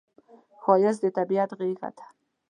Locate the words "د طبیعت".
1.03-1.49